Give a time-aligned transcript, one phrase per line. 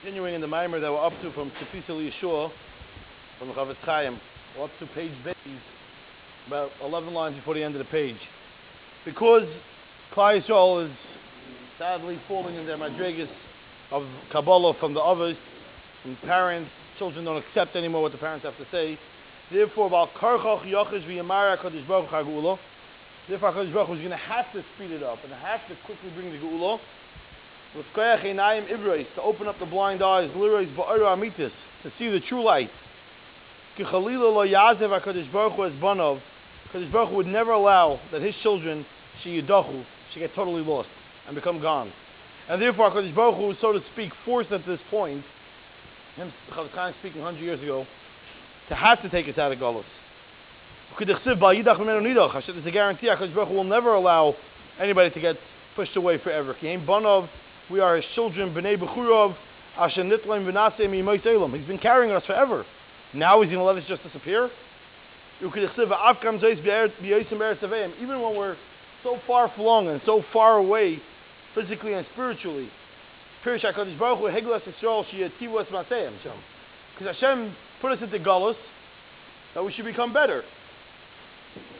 [0.00, 2.52] Continuing in the mimer that we're up to from Tzipisa Yeshua,
[3.40, 4.20] from Chofetz Chaim,
[4.56, 5.58] we're up to page Beis,
[6.46, 8.16] about 11 lines before the end of the page.
[9.04, 9.42] Because
[10.14, 10.96] Klal is
[11.78, 13.28] sadly falling in their madrigas
[13.90, 15.36] of Kabbalah from the others,
[16.04, 18.96] from parents, children don't accept anymore what the parents have to say.
[19.50, 22.56] Therefore, about Karchach Yochish V'Yamara Kadosh Baruch HaGulah,
[23.28, 26.10] therefore HaKadosh Baruch is going to have to speed it up and have to quickly
[26.14, 26.78] bring the Geula
[27.74, 32.70] to open up the blind eyes, to see the true light.
[33.78, 38.84] Hakadosh baruch hu would never allow that his children
[39.22, 39.46] should
[40.18, 40.88] get totally lost
[41.26, 41.92] and become gone.
[42.48, 45.22] And therefore, Kadosh baruch Hu, so to speak, forced at this point,
[46.16, 46.32] him
[47.00, 47.86] speaking hundred years ago,
[48.68, 49.84] to have to take us out of Golos.
[50.98, 54.34] There's a guarantee Hakadosh baruch Hu will never allow
[54.80, 55.36] anybody to get
[55.76, 56.56] pushed away forever.
[57.70, 59.36] We are his children, B'nai B'churov,
[59.76, 62.64] Asher Nitlaim V'nasem Yimois He's been carrying us forever.
[63.12, 64.50] Now he's going to let us just disappear?
[65.40, 65.52] Even
[68.22, 68.56] when we're
[69.02, 71.00] so far flung and so far away,
[71.54, 72.70] physically and spiritually,
[73.44, 73.62] because
[77.00, 78.56] Hashem put us into Galus,
[79.54, 80.42] that we should become better.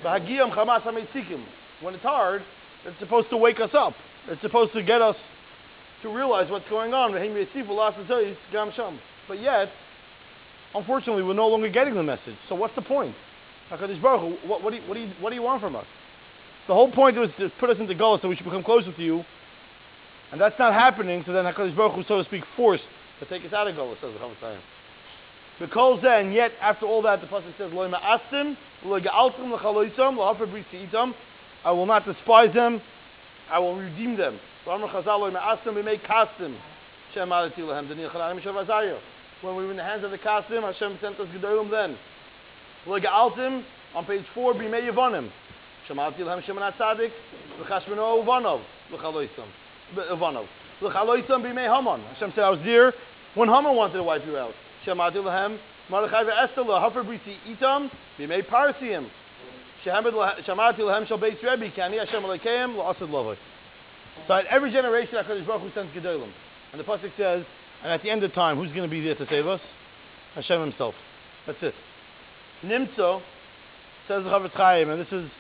[0.02, 0.22] When
[1.94, 2.42] it's hard,
[2.84, 3.94] it's supposed to wake us up.
[4.28, 5.16] It's supposed to get us
[6.02, 7.12] to realize what's going on.
[9.28, 9.68] But yet,
[10.74, 12.36] unfortunately, we're no longer getting the message.
[12.48, 13.14] So what's the point?
[13.70, 15.76] HaKadosh Baruch Hu, what, what, do you, what, do you, what do you want from
[15.76, 15.86] us?
[16.66, 19.02] The whole point was to put us into Golah so we should become closer to
[19.02, 19.24] you.
[20.32, 22.84] And that's not happening, so then HaKadosh Baruch Hu, so to speak, forced
[23.20, 24.60] to take us out of Golah, says the Chofetz Chaim.
[25.58, 30.32] Because then, yet after all that, the pasuk says, "Lo ma'astim, lo ga'altim l'chaloisam, lo
[30.32, 31.14] hafer itam."
[31.64, 32.80] I will not despise them.
[33.50, 34.38] I will redeem them.
[34.68, 34.88] When we
[39.64, 41.96] were in the hands of the Kasdim, Hashem sent us Gedolim then.
[42.86, 45.30] L'ga'altim, on page 4, b'mei Yevonim.
[45.88, 47.12] Shemalti lehem Shemanat Tzadik,
[47.62, 48.60] l'chashmeno Uvanov,
[48.92, 49.48] l'chaloisam.
[50.10, 50.46] Uvanov.
[50.82, 52.02] L'chaloisam b'mei Haman.
[52.02, 52.92] Hashem said, I was there
[53.36, 54.54] when Haman wanted to wipe you out.
[54.84, 55.58] Shemalti lehem,
[55.88, 59.08] Mordechai ve'Esther l'hafer brisi itam, b'mei Parsiim.
[59.82, 63.38] Shemalti lehem shal beis Rebbe, kani Hashem alekeim, l'asad lovoi.
[64.26, 66.30] So at every generation, HaKadosh Baruch Hu sends Gedolim.
[66.72, 67.44] And the Pasuk says,
[67.82, 69.60] and at the end of time, who's going to be there to save us?
[70.34, 70.94] Hashem himself.
[71.46, 71.74] That's it.
[72.62, 73.22] Nimtzo,
[74.08, 75.30] says the Chofetz Chaim, and this is,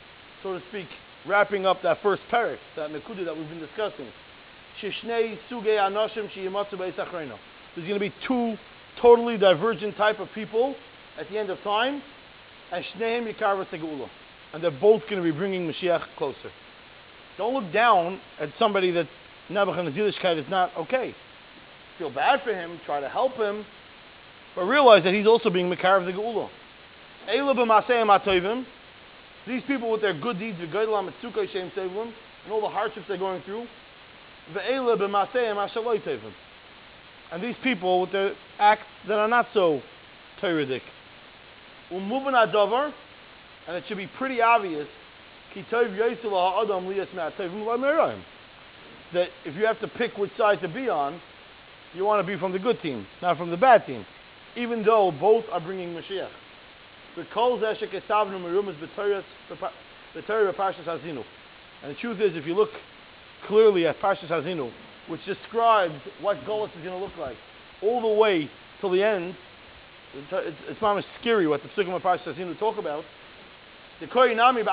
[0.42, 0.86] so to speak,
[1.26, 4.06] wrapping up that first parak, that Nekuda that we've been discussing.
[4.80, 6.30] Anoshim
[7.74, 8.56] There's going to be two
[9.00, 10.76] totally divergent type of people
[11.18, 12.02] at the end of time,
[12.70, 12.84] and
[14.52, 16.50] And they're both going to be bringing Mashiach closer.
[17.38, 19.08] Don't look down at somebody that
[19.48, 21.14] Nebuchadnezzar Yiddishkeit is not okay.
[21.96, 23.64] Feel bad for him, try to help him,
[24.54, 26.50] but realize that he's also being Makar of the Geula.
[29.46, 30.74] These people with their good deeds, and
[32.52, 33.66] all the hardships they're going through,
[37.30, 39.80] and these people with their acts that are not so
[40.40, 40.82] Toradic.
[41.90, 44.88] And it should be pretty obvious
[49.12, 51.20] that if you have to pick which side to be on,
[51.94, 54.04] you want to be from the good team, not from the bad team,
[54.56, 56.28] even though both are bringing Mashiach.
[57.16, 57.26] And
[61.90, 62.70] the truth is, if you look
[63.46, 64.70] clearly at Parshas Haazinu,
[65.08, 67.36] which describes what Golos is going to look like,
[67.82, 69.34] all the way till the end,
[70.14, 73.04] it's, it's not scary what the Psukim of Parshas Haazinu talk about,
[74.00, 74.64] the Koyinami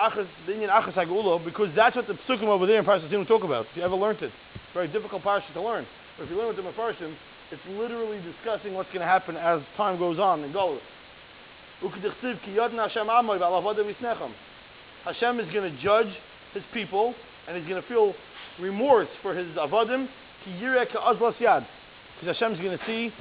[0.46, 3.44] the Indian Achas Hagula, because that's what the Psukim over there in Parashas Zinu talk
[3.44, 3.66] about.
[3.72, 4.32] If you ever learned it,
[4.74, 5.86] very difficult parsha to learn.
[6.18, 7.16] But if you learn with the Mefarshim,
[7.52, 10.80] it's literally discussing what's going to happen as time goes on in Golus.
[15.04, 16.14] Hashem is going to judge
[16.54, 17.14] his people,
[17.48, 18.14] and he's going to feel
[18.60, 20.08] remorse for his avodim.
[20.46, 23.12] Because is going to see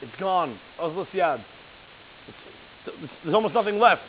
[0.00, 0.58] it's gone.
[0.80, 1.44] Azlas yad.
[3.22, 4.02] There's almost nothing left.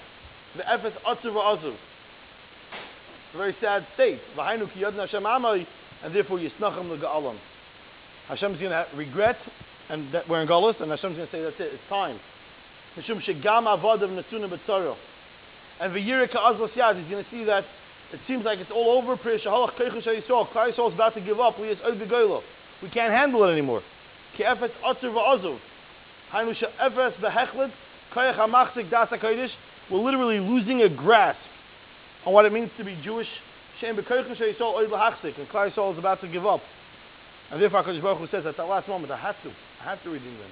[0.55, 1.73] The efes atzuv azuv.
[1.73, 4.19] It's a very sad state.
[4.37, 5.65] V'hainu ki yodna Hashem amai,
[6.03, 7.37] and therefore yisnachem l'ga'alam.
[8.27, 9.37] Hashem's going to regret
[9.89, 12.19] and that we're in Golis, and Hashem's going to say, that's it, it's time.
[12.95, 14.95] Mishum shegam avodav netunim b'tzoro.
[15.79, 17.65] And v'yirek ha'azlas yad, he's going to see that
[18.13, 19.17] it seems like it's all over.
[19.17, 20.47] Priya shahalach keichu shayisol.
[20.49, 21.59] Klal Yisrael is about to give up.
[21.59, 21.75] We
[22.89, 23.81] can't handle it anymore.
[24.37, 25.59] Ki efes atzuv azuv.
[26.31, 27.71] Hainu ha'machzik das ha'kodesh
[29.91, 31.39] we're literally losing a grasp
[32.25, 33.27] on what it means to be Jewish.
[33.81, 36.61] And Klal Yisrael is about to give up.
[37.51, 39.49] And therefore HaKadosh Baruch Hu says at that last moment, I have to.
[39.81, 40.51] I have to redeem them.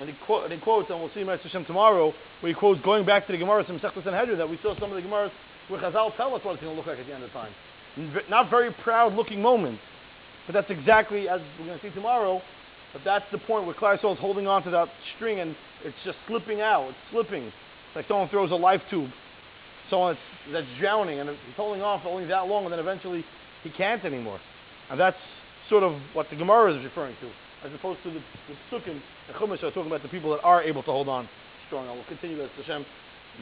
[0.00, 1.40] And he, quote, and he quotes, and we'll see Mr.
[1.40, 4.58] Hashem tomorrow, where he quotes going back to the Gemara from Sechta Sanhedrin that we
[4.62, 5.30] saw some of the Gemaras
[5.68, 7.52] where Chazal tell us what it's going to look like at the end of time.
[8.28, 9.80] Not very proud looking moments,
[10.46, 12.42] but that's exactly, as we're going to see tomorrow,
[12.96, 15.54] but that's the point where is holding on to that string and
[15.84, 16.88] it's just slipping out.
[16.88, 17.44] It's slipping.
[17.44, 17.54] It's
[17.94, 19.10] like someone throws a life tube.
[19.90, 23.22] Someone that's, that's drowning and he's holding on for only that long and then eventually
[23.62, 24.40] he can't anymore.
[24.90, 25.18] And that's
[25.68, 28.98] sort of what the Gemara is referring to, as opposed to the, the Psukim
[29.28, 31.28] and Chumash are talking about the people that are able to hold on
[31.66, 31.86] strong.
[31.88, 32.86] I will continue as Hashem,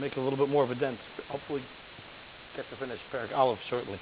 [0.00, 0.98] make a little bit more of a dent.
[1.28, 1.62] Hopefully
[2.56, 4.00] get to finish Perak Aleph shortly.